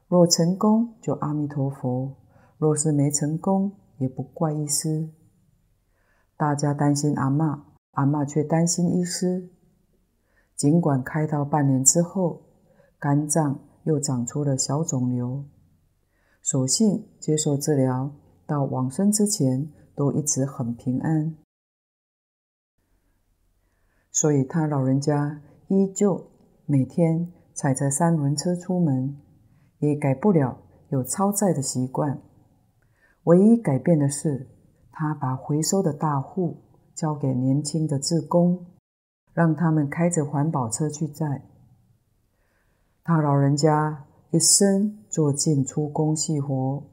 [0.07, 2.14] 若成功就阿弥陀佛。”
[2.59, 5.11] 若是没成功，也不怪医师。
[6.37, 7.61] 大家担心阿嬷，
[7.93, 9.51] 阿嬷却担心医师。
[10.55, 12.43] 尽管开刀半年之后，
[12.99, 15.45] 肝脏又长出了小肿瘤，
[16.43, 18.11] 所幸接受治疗，
[18.47, 21.37] 到往生之前都一直很平安。
[24.11, 26.31] 所以他老人家依旧
[26.65, 29.21] 每天踩着三轮车出门，
[29.81, 32.23] 也改不了有超载的习惯。
[33.27, 34.47] 唯一改变的是，
[34.93, 36.59] 他把回收的大户
[36.95, 38.66] 交给年轻的志工，
[39.33, 41.43] 让他们开着环保车去载。
[43.03, 46.85] 他老人家一生做进出工细活，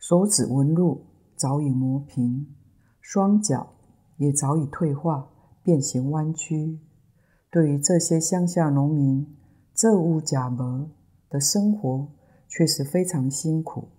[0.00, 1.04] 手指纹路
[1.36, 2.48] 早已磨平，
[3.00, 3.68] 双脚
[4.16, 5.28] 也早已退化，
[5.62, 6.80] 变形弯曲。
[7.52, 9.36] 对于这些乡下农民，
[9.72, 10.90] 这屋假模
[11.30, 12.08] 的生活
[12.48, 13.90] 确实非常辛苦。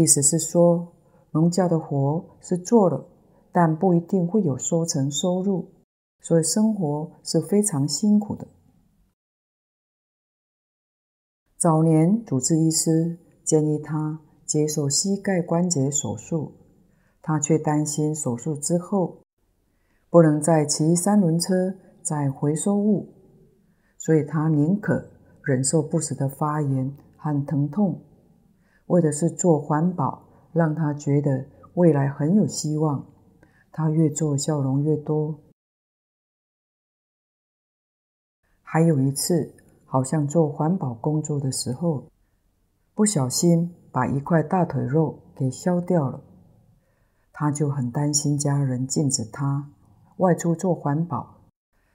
[0.00, 0.92] 意思是说，
[1.32, 3.04] 农家的活是做了，
[3.50, 5.72] 但不一定会有收成收入，
[6.20, 8.46] 所以生活是非常辛苦的。
[11.56, 16.52] 早年主治医师建议他接受膝盖关节手术，
[17.20, 19.22] 他却担心手术之后
[20.08, 21.74] 不能再骑三轮车。
[22.00, 23.12] 在回收物，
[23.98, 25.10] 所以他宁可
[25.42, 28.00] 忍受不时的发炎和疼痛，
[28.88, 30.22] 为的是做环保，
[30.52, 33.06] 让他觉得未来很有希望。
[33.70, 35.38] 他越做笑容越多。
[38.62, 39.54] 还有一次，
[39.86, 42.08] 好像做环保工作的时候，
[42.94, 46.20] 不小心把一块大腿肉给削掉了，
[47.32, 49.70] 他就很担心家人禁止他
[50.16, 51.36] 外出做环保。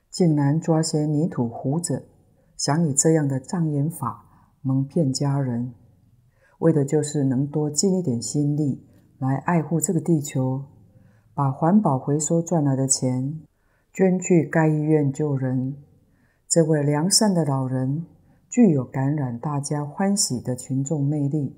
[0.09, 2.03] 竟然抓些泥土糊着，
[2.55, 4.25] 想以这样的障眼法
[4.61, 5.73] 蒙骗家人，
[6.63, 8.87] 为的就是能多尽一点心力
[9.19, 10.63] 来爱护这个地球，
[11.33, 13.41] 把环保回收赚来的钱
[13.91, 15.75] 捐去该医院救人。
[16.47, 18.05] 这位良善的老人
[18.49, 21.53] 具有感染大家欢喜的群众魅力，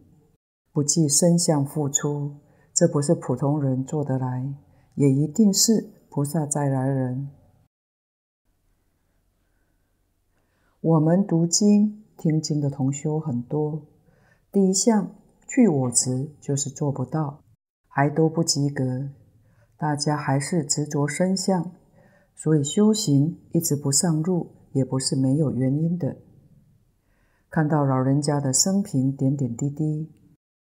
[0.73, 2.37] 不计身相付出，
[2.73, 4.51] 这不是普通人做得来，
[4.95, 7.29] 也一定是菩萨再来人。
[10.81, 13.83] 我们读经、听经的同修很多，
[14.55, 15.13] 第一项
[15.49, 17.41] 去我执就是做不到，
[17.89, 19.09] 还都不及格。
[19.77, 21.73] 大家还是执着身相，
[22.33, 26.15] 所以修行一直不上路，也不是没有原因的。
[27.49, 30.09] 看到老人家的生平点点滴滴，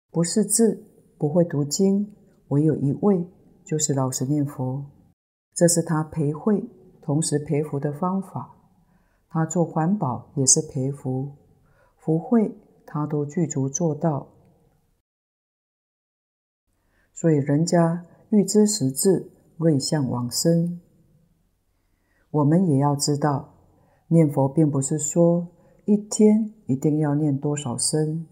[0.09, 0.83] 不识字，
[1.19, 2.11] 不会读经，
[2.47, 3.27] 唯有一位
[3.63, 4.83] 就是老实念佛，
[5.53, 6.67] 这是他培慧
[7.03, 8.55] 同时培福的方法。
[9.29, 11.33] 他做环保也是培福，
[11.99, 14.27] 福慧他都具足做到，
[17.13, 20.79] 所以人家欲知实质，瑞相往生。
[22.31, 23.55] 我们也要知道，
[24.09, 25.47] 念佛并不是说
[25.86, 28.27] 一天一定要念多少声。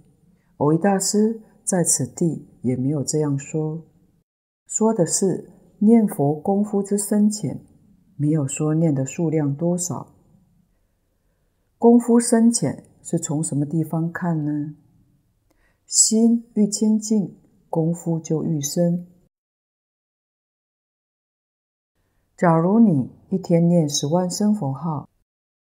[0.58, 3.86] 蕅益大师在此地也没有这样说，
[4.68, 5.50] 说的是
[5.80, 7.66] 念佛功夫之深浅，
[8.16, 10.14] 没有说念的数量多少。
[11.78, 14.76] 功夫深浅是从什么地方看呢？
[15.86, 17.38] 心愈清净，
[17.70, 19.06] 功夫就愈深。
[22.38, 25.08] 假如你一天念十万声佛号，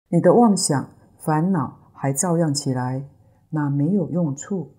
[0.09, 3.09] 你的妄想烦恼还照样起来，
[3.49, 4.75] 那没有用处。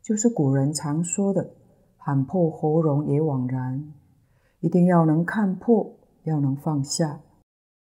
[0.00, 1.56] 就是古人常说的
[1.98, 3.92] “喊破喉咙也枉然”，
[4.60, 7.20] 一定要能看破，要能放下。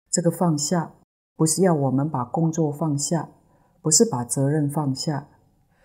[0.09, 0.93] 这个放下。
[1.35, 3.27] 不是要我们把工作放下，
[3.83, 5.27] 不是把责任放下，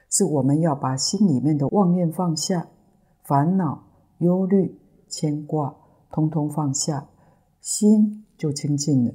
[0.09, 2.69] 是我们要把心里面的妄念放下，
[3.25, 3.85] 烦恼、
[4.21, 5.77] 忧虑、牵挂，
[6.11, 7.09] 通通放下，
[7.61, 9.13] 心就清净了。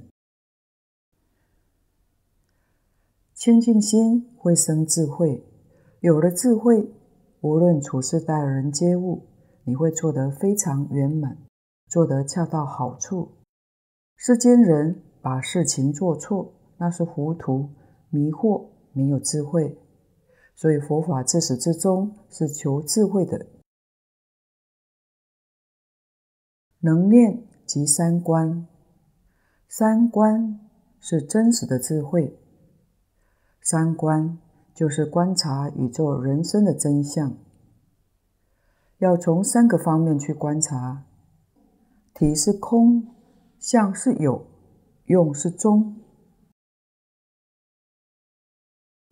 [3.34, 5.44] 清净心会生智慧，
[6.02, 6.94] 有了智慧，
[7.42, 9.24] 无论处事待人接物，
[9.64, 11.38] 你会做得非常圆满，
[11.88, 13.32] 做得恰到好处。
[14.16, 15.02] 世间人。
[15.24, 17.70] 把事情做错，那是糊涂、
[18.10, 19.78] 迷惑，没有智慧。
[20.56, 23.48] 所以佛法自始至终是求智慧的。
[26.80, 28.68] 能念即三观，
[29.68, 30.60] 三观
[31.00, 32.38] 是真实的智慧。
[33.62, 34.38] 三观
[34.76, 37.36] 就是观察宇宙人生的真相，
[39.00, 41.06] 要从三个方面去观察：
[42.14, 43.08] 体是空，
[43.60, 44.46] 相是有。
[45.06, 45.96] 用是中，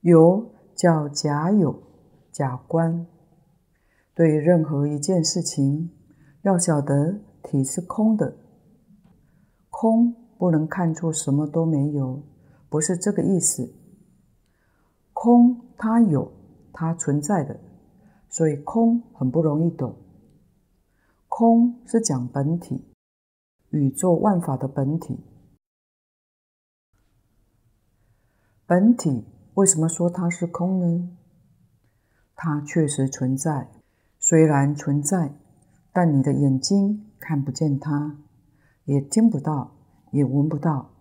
[0.02, 1.82] 有叫假有，
[2.32, 3.06] 假观。
[4.16, 5.92] 对任何一件事情，
[6.42, 8.36] 要晓得体是空的，
[9.70, 12.24] 空不能看作什么都没有，
[12.68, 13.74] 不是这个意思。
[15.14, 16.32] 空它有，
[16.74, 17.60] 它存在的，
[18.28, 19.96] 所以空很不容易懂。
[21.28, 22.84] 空是讲本体，
[23.70, 25.20] 宇宙万法的本体。
[28.66, 29.26] 本体
[29.56, 31.10] 为什么说它是空呢？
[32.36, 33.70] 它确实存在，
[34.18, 35.34] 虽然存在，
[35.92, 38.18] 但你的眼睛看不见它，
[38.86, 39.76] 也听不到，
[40.12, 40.92] 也闻不到，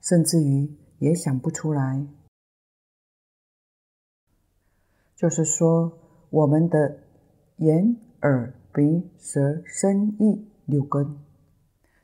[0.00, 2.04] 甚至于也想不出来。
[5.14, 5.92] 就是说，
[6.30, 6.98] 我们的
[7.58, 11.16] 眼、耳、鼻、舌、身、意六根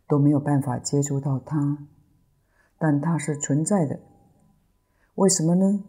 [0.07, 1.89] 都没有办法接触到它，
[2.79, 3.99] 但它是存在的。
[5.17, 5.83] 为什么呢？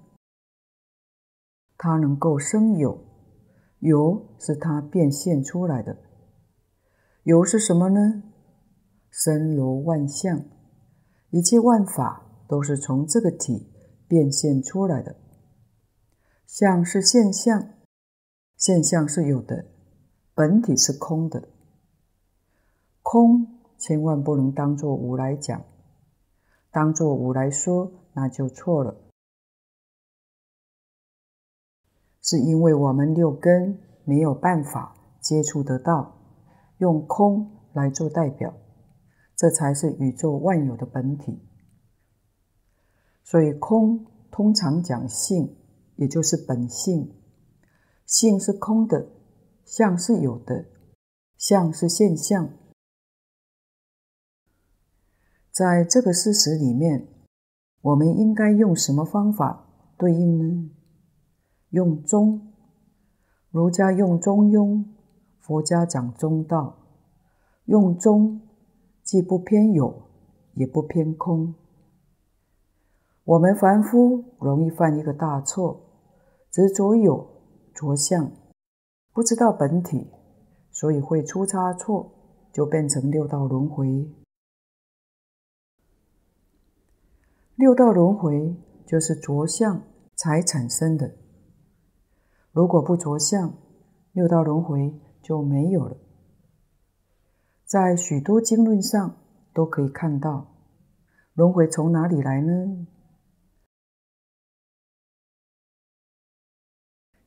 [1.78, 3.00] 它能够生有，
[3.80, 5.98] 有是它变现出来的。
[7.24, 8.24] 有是什么呢？
[9.10, 10.46] 生罗万象，
[11.30, 13.72] 一切万法都是从这个体
[14.08, 15.16] 变现出来的。
[16.46, 17.74] 相是现象，
[18.56, 19.66] 现象是有的，
[20.34, 21.50] 本体是空的。
[23.02, 25.64] 空千万不能当作无来讲，
[26.72, 28.96] 当作无来说，那就错了。
[32.30, 36.20] 是因为我们六根没有办法接触得到，
[36.80, 38.54] 用空来做代表，
[39.34, 41.40] 这才是宇宙万有的本体。
[43.24, 45.56] 所以空通常讲性，
[45.96, 47.16] 也就是本性。
[48.06, 49.08] 性是空的，
[49.64, 50.66] 相是有的，
[51.38, 52.50] 相是现象。
[55.50, 57.08] 在这个事实里面，
[57.84, 60.72] 我们应该用什么方法对应呢？
[61.70, 62.54] 用中，
[63.52, 64.86] 儒家用中庸，
[65.40, 66.78] 佛家讲中道。
[67.66, 68.42] 用中，
[69.04, 70.08] 既不偏有，
[70.54, 71.54] 也不偏空。
[73.26, 75.82] 我们凡夫容易犯一个大错，
[76.50, 77.28] 执着有，
[77.74, 78.32] 着相，
[79.12, 80.08] 不知道本体，
[80.72, 82.10] 所以会出差错，
[82.54, 84.10] 就变成六道轮回。
[87.56, 88.56] 六道轮回
[88.86, 89.82] 就是着相
[90.16, 91.18] 才产生的。
[92.58, 93.54] 如果不着相，
[94.14, 94.92] 六道轮回
[95.22, 95.96] 就没有了。
[97.64, 99.16] 在许多经论上
[99.54, 100.56] 都可以看到，
[101.36, 102.88] 轮回从哪里来呢？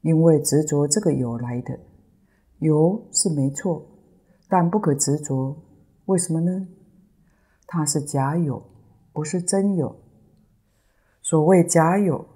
[0.00, 1.78] 因为执着这个有来的，
[2.58, 3.86] 有是没错，
[4.48, 5.56] 但不可执着。
[6.06, 6.66] 为什么呢？
[7.68, 8.60] 它是假有，
[9.12, 9.94] 不是真有。
[11.22, 12.26] 所谓假有，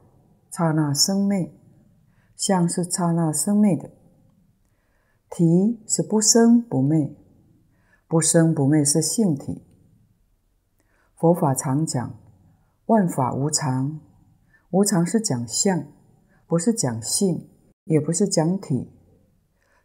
[0.52, 1.52] 刹那生灭。
[2.46, 3.90] 相是刹那生灭的，
[5.30, 7.16] 体是不生不灭，
[8.06, 9.62] 不生不灭是性体。
[11.16, 12.20] 佛法常讲
[12.84, 13.98] 万法无常，
[14.68, 15.86] 无常是讲相，
[16.46, 17.48] 不是讲性，
[17.84, 18.92] 也不是讲体，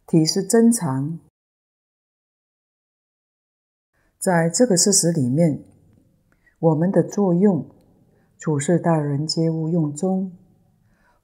[0.06, 1.18] 体是真常。
[4.18, 5.64] 在这个事实里面，
[6.58, 7.66] 我们的作用，
[8.36, 10.36] 处事待人接物用中。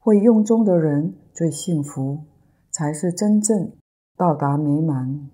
[0.07, 2.27] 会用中的人最幸福，
[2.71, 3.73] 才是真正
[4.17, 5.29] 到达美满。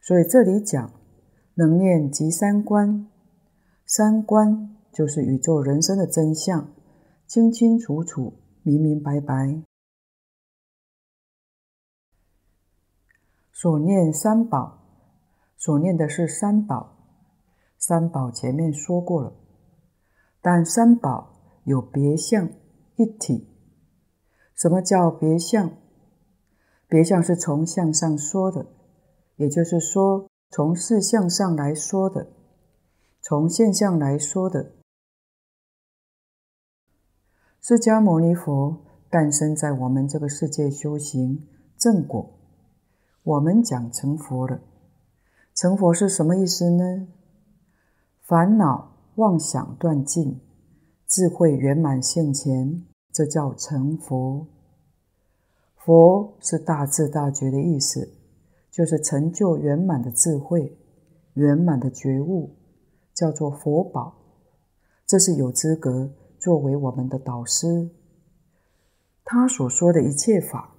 [0.00, 0.90] 所以这里讲
[1.56, 3.06] 能念即三观，
[3.84, 6.72] 三观就是宇宙人生的真相，
[7.26, 8.32] 清清楚楚、
[8.62, 9.62] 明明白白。
[13.52, 14.78] 所念三宝，
[15.58, 16.96] 所念的是三宝，
[17.76, 19.34] 三宝前面说过了，
[20.40, 22.48] 但三宝有别相
[22.96, 23.51] 一体。
[24.54, 25.72] 什么叫别相？
[26.88, 28.66] 别相是从相上说的，
[29.36, 32.28] 也就是说，从事相上来说的，
[33.20, 34.72] 从现象来说的。
[37.60, 41.48] 释迦牟尼佛诞生在我们这个世界修行
[41.78, 42.38] 正果，
[43.22, 44.60] 我们讲成佛了。
[45.54, 47.08] 成佛是什么意思呢？
[48.20, 50.40] 烦恼妄想断尽，
[51.06, 52.84] 智慧圆满现前。
[53.12, 54.46] 这叫成佛。
[55.76, 58.14] 佛是大智大觉的意思，
[58.70, 60.78] 就是成就圆满的智慧、
[61.34, 62.54] 圆满的觉悟，
[63.12, 64.14] 叫做佛宝。
[65.06, 67.90] 这是有资格作为我们的导师。
[69.24, 70.74] 他所说的一切法，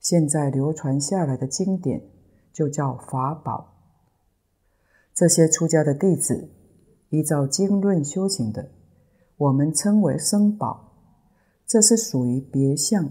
[0.00, 2.02] 现在流传下来的经典，
[2.52, 3.72] 就叫法宝。
[5.14, 6.50] 这些出家的弟子，
[7.10, 8.70] 依照经论修行的，
[9.36, 10.93] 我们称为僧宝。
[11.66, 13.10] 这是属于别相。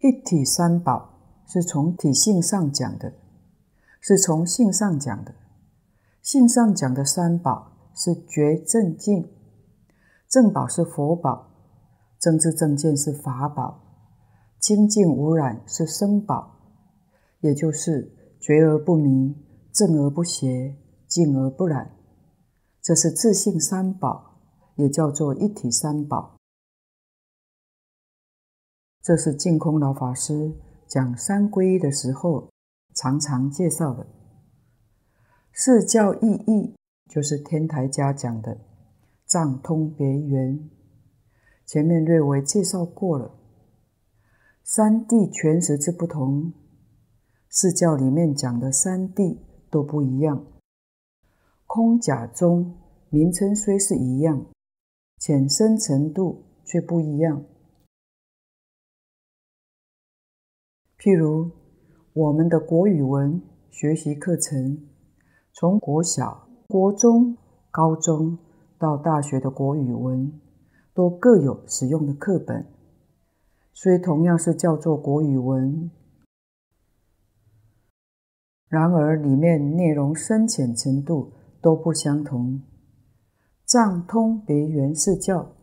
[0.00, 3.14] 一体三宝是从体性上讲的，
[4.00, 5.34] 是从性上讲的。
[6.22, 9.32] 性上讲的三宝是觉正净，
[10.28, 11.50] 正宝是佛宝，
[12.18, 13.80] 正知正见是法宝，
[14.60, 16.60] 清净无染是僧宝，
[17.40, 19.34] 也就是觉而不迷，
[19.72, 20.76] 正而不邪，
[21.08, 21.96] 净而不染。
[22.82, 24.35] 这是自信三宝。
[24.76, 26.36] 也叫做一体三宝。
[29.02, 30.52] 这是净空老法师
[30.86, 32.48] 讲三皈依的时候
[32.94, 34.06] 常常介绍的。
[35.52, 36.74] 四教意义
[37.08, 38.58] 就是天台家讲的
[39.24, 40.68] 藏通别圆，
[41.64, 43.32] 前面略微介绍过了。
[44.62, 46.52] 三谛诠释之不同，
[47.48, 49.38] 四教里面讲的三谛
[49.70, 50.44] 都不一样。
[51.66, 52.76] 空假中
[53.08, 54.46] 名称虽是一样，
[55.26, 57.42] 浅深程度却不一样。
[60.96, 61.50] 譬如
[62.12, 64.86] 我们的国语文学习课程，
[65.52, 67.36] 从国小、国中、
[67.72, 68.38] 高中
[68.78, 70.40] 到大学的国语文，
[70.94, 72.64] 都各有使用的课本，
[73.72, 75.90] 虽同样是叫做国语文，
[78.68, 82.62] 然而里面内容深浅程度都不相同。
[83.66, 85.56] 藏通别圆四教，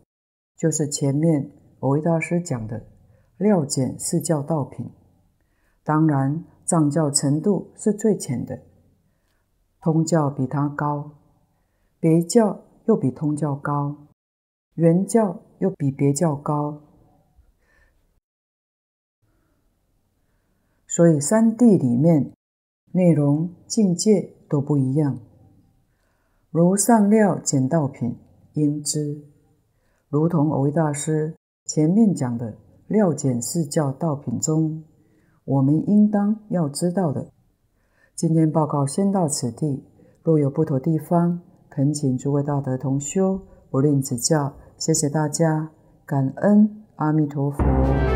[0.58, 1.50] 就是前面
[1.80, 2.86] 蕅益大师讲的
[3.38, 4.90] 料简四教道品。
[5.82, 8.60] 当然，藏教程度是最浅的，
[9.80, 11.12] 通教比它高，
[11.98, 13.96] 别教又比通教高，
[14.74, 16.82] 圆教又比别教高，
[20.86, 22.34] 所以三谛里面
[22.92, 25.18] 内容境界都不一样。
[26.54, 28.16] 如上料简道品
[28.52, 29.24] 应知，
[30.08, 31.34] 如同蕅益大师
[31.66, 32.54] 前面讲的
[32.86, 34.84] 料简是教道品中。
[35.44, 37.26] 我们应当要知道的。
[38.14, 39.82] 今天报告先到此地，
[40.22, 44.54] 若有不妥地方，恳请诸位大德同修不吝指教。
[44.78, 45.72] 谢谢大家，
[46.06, 48.13] 感恩阿弥陀佛。